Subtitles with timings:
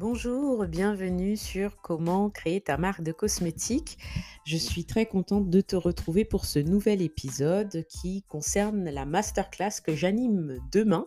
[0.00, 3.98] Bonjour, bienvenue sur comment créer ta marque de cosmétiques.
[4.44, 9.80] Je suis très contente de te retrouver pour ce nouvel épisode qui concerne la masterclass
[9.84, 11.04] que j'anime demain.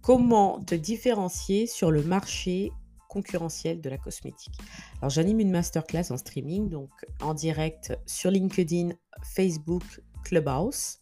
[0.00, 2.72] Comment te différencier sur le marché
[3.10, 4.58] concurrentiel de la cosmétique.
[5.02, 6.88] Alors j'anime une masterclass en streaming, donc
[7.20, 8.94] en direct sur LinkedIn,
[9.24, 9.84] Facebook,
[10.24, 11.00] Clubhouse,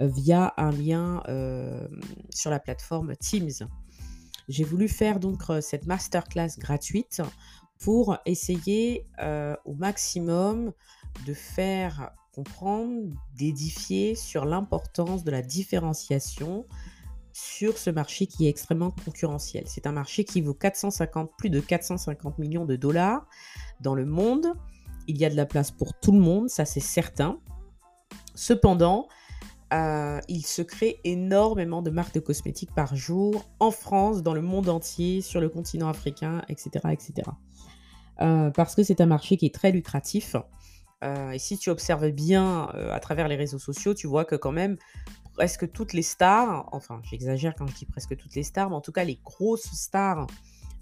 [0.00, 1.88] euh, via un lien euh,
[2.32, 3.68] sur la plateforme Teams.
[4.48, 7.22] J'ai voulu faire donc euh, cette masterclass gratuite
[7.78, 10.72] pour essayer euh, au maximum
[11.26, 16.66] de faire comprendre, d'édifier sur l'importance de la différenciation
[17.32, 19.64] sur ce marché qui est extrêmement concurrentiel.
[19.66, 23.26] C'est un marché qui vaut 450, plus de 450 millions de dollars
[23.80, 24.46] dans le monde.
[25.06, 27.38] Il y a de la place pour tout le monde, ça c'est certain.
[28.34, 29.08] Cependant,
[29.72, 34.42] euh, il se crée énormément de marques de cosmétiques par jour en France, dans le
[34.42, 36.70] monde entier, sur le continent africain, etc.
[36.92, 37.30] etc.
[38.20, 40.36] Euh, parce que c'est un marché qui est très lucratif.
[41.04, 44.52] Euh, et si tu observes bien à travers les réseaux sociaux, tu vois que quand
[44.52, 44.76] même
[45.34, 48.80] presque toutes les stars, enfin j'exagère quand je dis presque toutes les stars, mais en
[48.80, 50.26] tout cas les grosses stars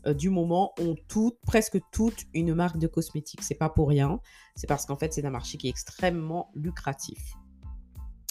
[0.06, 3.42] du moment ont toutes, presque toutes, une marque de cosmétiques.
[3.42, 4.20] C'est pas pour rien.
[4.54, 7.34] C'est parce qu'en fait c'est un marché qui est extrêmement lucratif.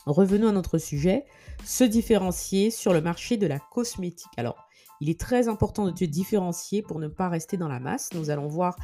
[0.06, 1.26] Revenons à notre sujet,
[1.66, 4.32] se différencier sur le marché de la cosmétique.
[4.38, 4.68] Alors,
[5.00, 8.10] il est très important de te différencier pour ne pas rester dans la masse.
[8.14, 8.76] Nous allons voir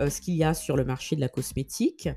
[0.00, 2.08] euh, ce qu'il y a sur le marché de la cosmétique,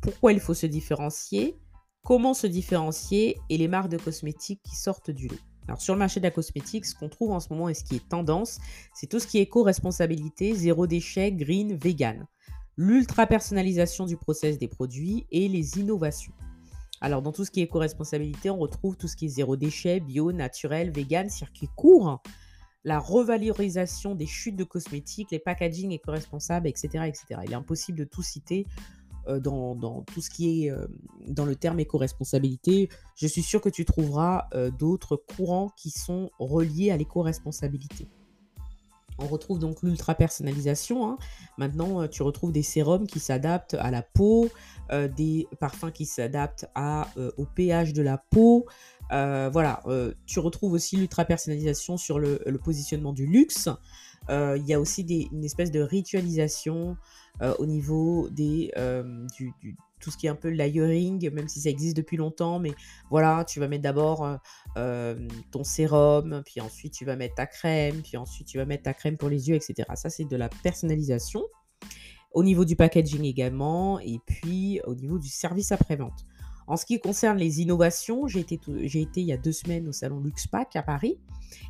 [0.00, 1.58] pourquoi il faut se différencier,
[2.02, 5.38] comment se différencier et les marques de cosmétiques qui sortent du lot?
[5.66, 7.84] Alors sur le marché de la cosmétique, ce qu'on trouve en ce moment et ce
[7.84, 8.58] qui est tendance,
[8.94, 12.26] c'est tout ce qui est éco-responsabilité, zéro déchet, green, vegan,
[12.76, 16.32] l'ultra personnalisation du process des produits et les innovations.
[17.00, 20.00] Alors, dans tout ce qui est éco-responsabilité, on retrouve tout ce qui est zéro déchet,
[20.00, 22.20] bio, naturel, vegan, circuit court,
[22.84, 27.40] la revalorisation des chutes de cosmétiques, les packaging éco-responsables, etc., etc.
[27.44, 28.66] Il est impossible de tout citer
[29.28, 30.86] euh, dans, tout ce qui est euh,
[31.26, 32.88] dans le terme éco-responsabilité.
[33.14, 38.08] Je suis sûre que tu trouveras euh, d'autres courants qui sont reliés à l'éco-responsabilité.
[39.18, 41.08] On retrouve donc l'ultra personnalisation.
[41.08, 41.18] Hein.
[41.56, 44.48] Maintenant, tu retrouves des sérums qui s'adaptent à la peau,
[44.90, 48.66] euh, des parfums qui s'adaptent euh, au pH de la peau.
[49.12, 49.82] Euh, voilà,
[50.26, 53.68] tu retrouves aussi l'ultra-personnalisation sur le, positionnement du luxe.
[54.30, 55.02] Il y a aussi
[55.32, 56.96] une espèce de ritualisation
[57.40, 58.72] au niveau des,
[59.36, 59.54] du,
[60.00, 62.72] tout ce qui est un peu layering, même si ça existe depuis longtemps, mais
[63.10, 64.38] voilà, tu vas mettre d'abord
[64.74, 68.94] ton sérum, puis ensuite tu vas mettre ta crème, puis ensuite tu vas mettre ta
[68.94, 69.88] crème pour les yeux, etc.
[69.94, 71.42] Ça, c'est de la personnalisation
[72.32, 76.24] au niveau du packaging également, et puis au niveau du service après-vente.
[76.68, 79.92] En ce qui concerne les innovations, j'ai été, été il y a deux semaines au
[79.92, 81.18] salon LuxPack à Paris.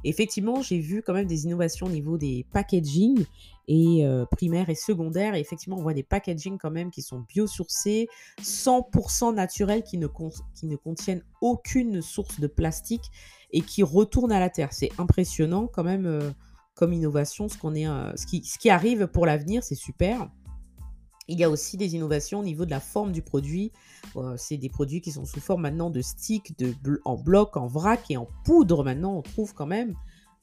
[0.03, 3.25] effectivement, j'ai vu quand même des innovations au niveau des packaging
[3.69, 5.37] et euh, primaires et secondaires.
[5.37, 8.09] Et effectivement, on voit des packaging quand même qui sont biosourcés,
[8.43, 10.09] 100% naturels, qui ne,
[10.55, 13.05] qui ne contiennent aucune source de plastique
[13.53, 14.73] et qui retournent à la terre.
[14.73, 16.31] C'est impressionnant quand même euh,
[16.75, 17.49] comme innovation.
[17.49, 20.29] Ce, qu'on est, euh, ce, qui, ce qui arrive pour l'avenir, c'est super.
[21.29, 23.71] Il y a aussi des innovations au niveau de la forme du produit.
[24.17, 26.75] Euh, c'est des produits qui sont sous forme maintenant de sticks, de
[27.05, 28.83] en bloc, en vrac et en poudre.
[28.83, 29.95] Maintenant, on trouve quand même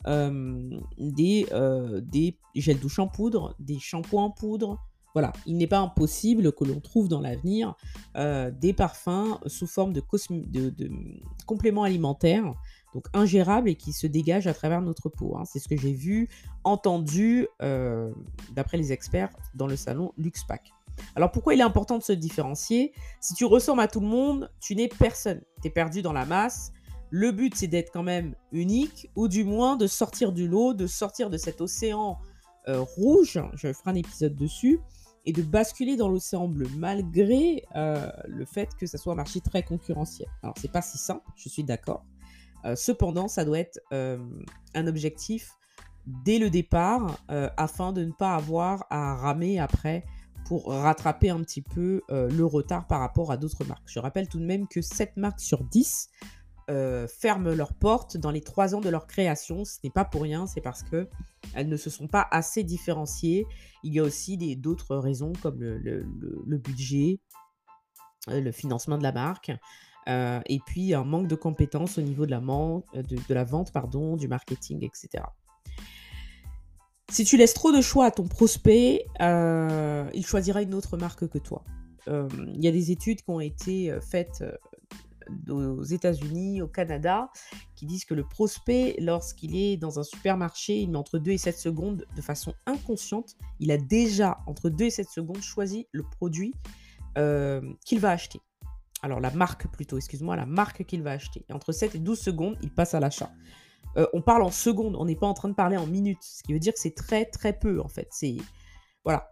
[0.05, 0.69] euh,
[0.99, 4.77] des, euh, des gels douche en poudre, des shampoings en poudre.
[5.13, 7.73] Voilà, il n'est pas impossible que l'on trouve dans l'avenir
[8.15, 10.91] des parfums sous forme de, de,
[11.45, 12.53] compléments alimentaires,
[12.95, 15.37] donc ingérables et qui se dégagent à travers notre peau.
[15.37, 15.43] Hein.
[15.45, 16.29] C'est ce que j'ai vu,
[16.63, 17.47] entendu,
[18.53, 20.71] d'après les experts, dans le salon LuxPack.
[21.15, 22.93] Alors pourquoi il est important de se différencier?
[23.19, 25.41] Si tu ressembles à tout le monde, tu n'es personne.
[25.61, 26.71] Tu es perdu dans la masse.
[27.09, 30.87] Le but, c'est d'être quand même unique, ou du moins de sortir du lot, de
[30.87, 32.17] sortir de cet océan
[32.67, 34.79] euh, rouge, je ferai un épisode dessus,
[35.25, 39.41] et de basculer dans l'océan bleu, malgré euh, le fait que ça soit un marché
[39.41, 40.29] très concurrentiel.
[40.43, 42.05] Alors c'est pas si simple, je suis d'accord.
[42.65, 45.51] Euh, cependant, ça doit être un objectif
[46.05, 50.03] dès le départ, afin de ne pas avoir à ramer après
[50.45, 53.87] pour rattraper un petit peu euh, le retard par rapport à d'autres marques.
[53.87, 56.09] Je rappelle tout de même que 7 marques sur 10
[56.69, 59.65] euh, ferment leurs portes dans les 3 ans de leur création.
[59.65, 61.09] Ce n'est pas pour rien, c'est parce que
[61.55, 63.45] elles ne se sont pas assez différenciées.
[63.83, 67.19] Il y a aussi d'autres raisons comme le, budget,
[68.29, 69.51] euh, le financement de la marque.
[70.07, 72.41] Et puis un manque de compétences au niveau de la,
[73.29, 75.23] la vente, pardon, du marketing, etc.
[77.11, 81.27] Si tu laisses trop de choix à ton prospect, euh, il choisira une autre marque
[81.27, 81.63] que toi.
[82.07, 84.43] Euh, il y a des études qui ont été euh, faites
[85.49, 87.31] aux États-Unis, au Canada,
[87.75, 91.37] qui disent que le prospect, lorsqu'il est dans un supermarché, il met entre 2 et
[91.37, 96.03] 7 secondes de façon inconsciente, il a déjà entre 2 et 7 secondes choisi le
[96.03, 96.53] produit
[97.17, 98.39] euh, qu'il va acheter.
[99.05, 101.45] Alors la marque plutôt, excuse-moi, la marque qu'il va acheter.
[101.47, 103.31] Et entre 7 et 12 secondes, il passe à l'achat.
[103.97, 106.41] Euh, on parle en secondes, on n'est pas en train de parler en minutes, ce
[106.41, 108.07] qui veut dire que c'est très très peu en fait.
[108.09, 108.37] C'est
[109.03, 109.29] voilà,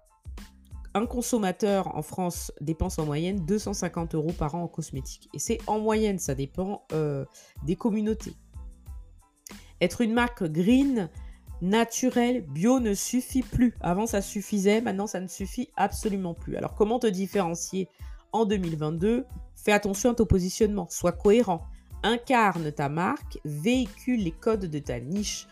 [0.94, 5.28] un consommateur en France dépense en moyenne 250 euros par an en cosmétiques.
[5.34, 7.26] Et c'est en moyenne, ça dépend euh,
[7.66, 8.36] des communautés.
[9.82, 11.10] Être une marque green,
[11.64, 13.74] naturelle, bio ne suffit plus.
[13.82, 16.58] Avant, ça suffisait, maintenant, ça ne suffit absolument plus.
[16.58, 17.90] Alors, comment te différencier
[18.34, 19.26] en 2022
[19.64, 21.66] Fais attention à ton positionnement, sois cohérent.
[22.04, 25.48] Incarne ta marque, véhicule les codes de ta niche.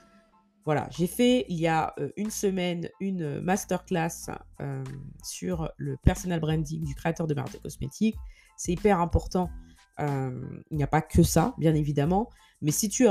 [0.66, 4.30] Voilà, j'ai fait il y a euh, une semaine une masterclass
[4.60, 4.84] euh,
[5.24, 8.18] sur le personal branding du créateur de marque de cosmétiques.
[8.58, 9.50] C'est hyper important.
[10.02, 10.42] Euh,
[10.72, 12.30] il n'y a pas que ça, bien évidemment.
[12.62, 13.08] Mais si tu,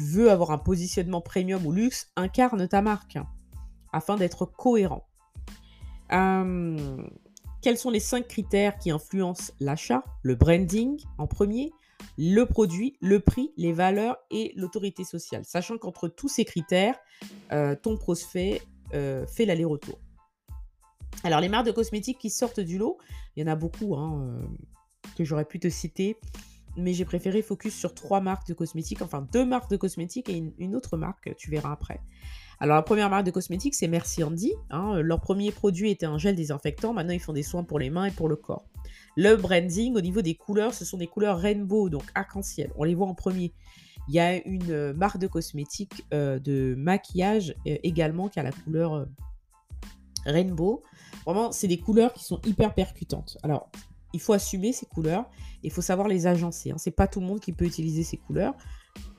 [0.00, 3.18] veux avoir un positionnement premium ou luxe, incarne ta marque
[3.92, 5.04] afin d'être cohérent.
[7.62, 11.72] Quels sont les cinq critères qui influencent l'achat Le branding en premier,
[12.16, 15.44] le produit, le prix, les valeurs et l'autorité sociale?
[15.44, 16.96] Sachant qu'entre tous ces critères,
[17.52, 18.62] euh, ton prospect
[18.94, 19.98] euh, fait l'aller-retour.
[21.24, 22.98] Alors les marques de cosmétiques qui sortent du lot,
[23.36, 24.46] il y en a beaucoup hein, euh,
[25.16, 26.16] que j'aurais pu te citer,
[26.78, 30.42] mais j'ai préféré focus sur trois marques de cosmétiques, enfin deux marques de cosmétiques et
[30.58, 32.00] une autre marque, tu verras après.
[32.60, 34.52] Alors la première marque de cosmétiques, c'est Merci Andy.
[34.70, 35.00] Hein.
[35.00, 36.92] Leur premier produit était un gel désinfectant.
[36.92, 38.66] Maintenant, ils font des soins pour les mains et pour le corps.
[39.16, 42.72] Le branding, au niveau des couleurs, ce sont des couleurs rainbow, donc arc-en-ciel.
[42.76, 43.52] On les voit en premier.
[44.08, 48.42] Il y a une euh, marque de cosmétiques euh, de maquillage euh, également qui a
[48.42, 49.06] la couleur
[50.24, 50.82] rainbow.
[51.26, 53.38] Vraiment, c'est des couleurs qui sont hyper percutantes.
[53.42, 53.70] Alors,
[54.12, 55.26] il faut assumer ces couleurs.
[55.62, 56.70] Il faut savoir les agencer.
[56.70, 56.76] Hein.
[56.78, 58.54] C'est pas tout le monde qui peut utiliser ces couleurs.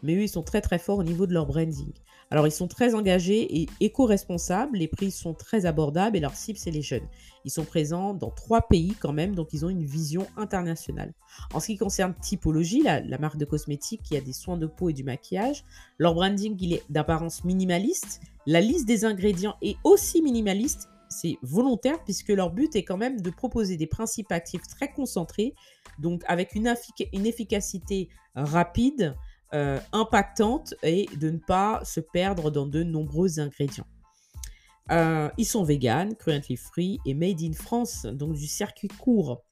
[0.04, 1.92] Mais eux, ils sont très très forts au niveau de leur branding.
[2.32, 6.60] Alors, ils sont très engagés et éco-responsables, les prix sont très abordables et leur cible,
[6.60, 7.08] c'est les jeunes.
[7.44, 11.14] Ils sont présents dans trois pays quand même, donc ils ont une vision internationale.
[11.54, 14.90] En ce qui concerne Typologie, la, marque de cosmétiques qui a des soins de peau
[14.90, 15.64] et du maquillage,
[15.98, 18.22] leur branding, il est d'apparence minimaliste.
[18.46, 20.88] La liste des ingrédients est aussi minimaliste.
[21.10, 25.54] C'est volontaire puisque leur but est quand même de proposer des principes actifs très concentrés,
[25.98, 26.68] donc avec une,
[27.26, 29.16] efficacité rapide,
[29.54, 33.88] euh, impactante et de ne pas se perdre dans de nombreux ingrédients.
[34.92, 39.44] Euh, ils sont vegan, cruelty free et made in France, donc du circuit court.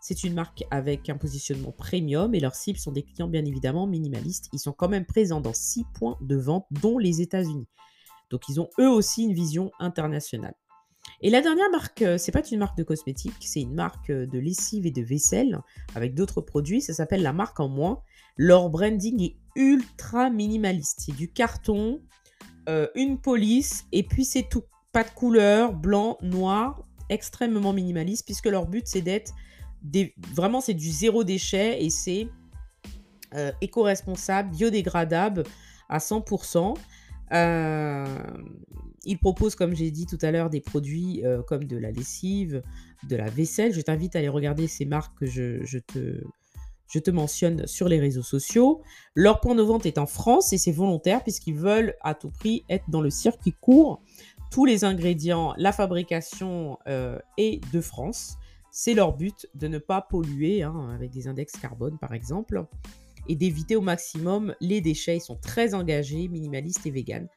[0.00, 3.86] C'est une marque avec un positionnement premium et leurs cibles sont des clients bien évidemment
[3.86, 4.48] minimalistes.
[4.52, 7.68] Ils sont quand même présents dans six points de vente, dont les États-Unis.
[8.28, 10.54] Donc ils ont eux aussi une vision internationale.
[11.20, 14.38] Et la dernière marque, euh, c'est pas une marque de cosmétiques, c'est une marque de
[14.38, 15.60] lessive et de vaisselle
[15.94, 16.80] avec d'autres produits.
[16.80, 18.02] Ça s'appelle la marque en moins.
[18.36, 21.02] Leur branding est ultra minimaliste.
[21.06, 22.00] C'est du carton,
[22.68, 24.62] euh, une police, et puis c'est tout.
[24.92, 29.32] Pas de couleur, blanc, noir, extrêmement minimaliste, puisque leur but c'est d'être
[30.34, 32.28] vraiment c'est du zéro déchet et c'est
[33.34, 35.44] euh, éco-responsable, biodégradable
[35.88, 36.76] à 100%.
[37.32, 38.04] Euh,
[39.04, 42.62] ils proposent, comme j'ai dit tout à l'heure, des produits comme de la lessive,
[43.08, 43.72] de la vaisselle.
[43.72, 46.22] Je t'invite à aller regarder ces marques que je te,
[46.92, 48.82] je te mentionne sur les réseaux sociaux.
[49.14, 52.64] Leur point de vente est en France et c'est volontaire puisqu'ils veulent à tout prix
[52.68, 54.02] être dans le circuit court.
[54.50, 58.36] Tous les ingrédients, la fabrication euh, est de France.
[58.70, 62.66] C'est leur but de ne pas polluer hein, avec des index carbone par exemple
[63.28, 65.16] et d'éviter au maximum les déchets.
[65.16, 67.28] Ils sont très engagés, minimalistes et véganes.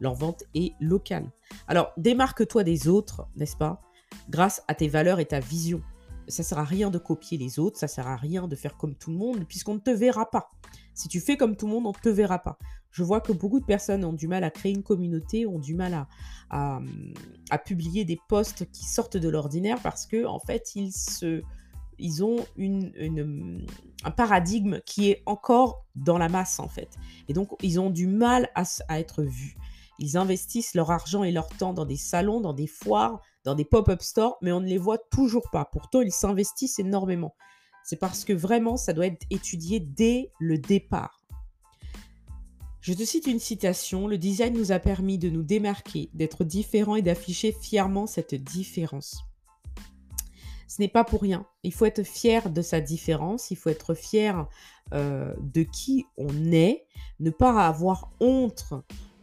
[0.00, 1.30] Leur vente est locale.
[1.68, 3.80] Alors démarque-toi des autres, n'est-ce pas
[4.28, 5.82] Grâce à tes valeurs et ta vision
[6.28, 8.94] ça sert à rien de copier les autres, ça sert à rien de faire comme
[8.94, 10.50] tout le monde, puisqu'on ne te verra pas.
[10.94, 12.58] Si tu fais comme tout le monde, on ne te verra pas.
[12.90, 15.74] Je vois que beaucoup de personnes ont du mal à créer une communauté, ont du
[15.74, 16.06] mal
[16.50, 16.80] à,
[17.50, 21.42] à, publier des posts qui sortent de l'ordinaire parce que en fait, ils se
[21.98, 26.90] ils ont un paradigme qui est encore dans la masse en fait.
[27.28, 29.56] Et donc, ils ont du mal à, à être vus.
[29.98, 33.64] Ils investissent leur argent et leur temps dans des salons, dans des foires, dans des
[33.64, 35.64] pop-up stores, mais on ne les voit toujours pas.
[35.64, 37.34] Pourtant, ils s'investissent énormément.
[37.84, 41.24] C'est parce que vraiment, ça doit être étudié dès le départ.
[42.80, 46.96] Je te cite une citation, le design nous a permis de nous démarquer, d'être différents
[46.96, 49.24] et d'afficher fièrement cette différence.
[50.68, 51.46] Ce n'est pas pour rien.
[51.62, 54.46] Il faut être fier de sa différence, il faut être fier
[54.92, 56.86] euh, de qui on est,
[57.18, 58.72] ne pas avoir honte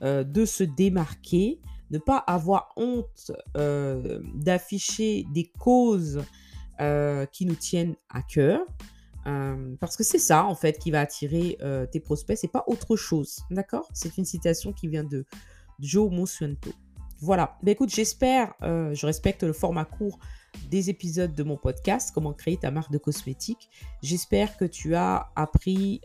[0.01, 6.23] euh, de se démarquer, ne pas avoir honte euh, d'afficher des causes
[7.31, 8.59] qui nous tiennent à cœur.
[9.79, 11.57] Parce que c'est ça, en fait, qui va attirer
[11.91, 13.39] tes prospects, c'est pas autre chose.
[13.51, 13.87] D'accord?
[13.93, 15.25] C'est une citation qui vient de
[15.79, 16.71] Joe Monsuento.
[17.21, 17.57] Voilà.
[17.63, 20.19] Ben écoute, j'espère, je respecte le format court
[20.69, 23.69] des épisodes de mon podcast, Comment créer ta marque de cosmétiques.
[24.01, 26.01] J'espère que tu as appris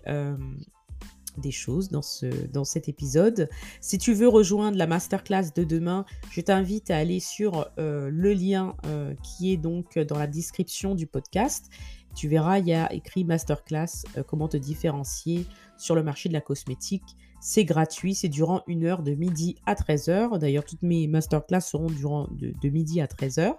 [1.37, 3.49] des choses dans, ce, dans cet épisode.
[3.81, 8.75] Si tu veux rejoindre la masterclass de demain, je t'invite à aller sur le lien
[9.23, 11.71] qui est donc dans la description du podcast
[12.19, 16.35] tu verras, il y a écrit masterclass, euh, comment te différencier sur le marché de
[16.35, 17.05] la cosmétique.
[17.41, 20.37] C'est gratuit, c'est durant une heure de midi à 13h.
[20.39, 23.55] D'ailleurs, toutes mes masterclass seront durant de, midi à 13h.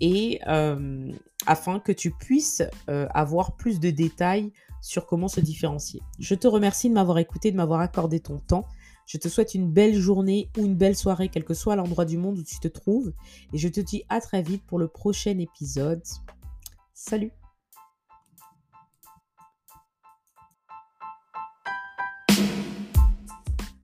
[0.00, 1.12] Et euh,
[1.46, 6.00] afin que tu puisses euh, avoir plus de détails sur comment se différencier.
[6.18, 8.66] Je te remercie de m'avoir écouté, de m'avoir accordé ton temps.
[9.06, 12.16] Je te souhaite une belle journée ou une belle soirée, quel que soit l'endroit du
[12.16, 13.12] monde où tu te trouves.
[13.52, 16.02] Et je te dis à très vite pour le prochain épisode.
[16.94, 17.32] Salut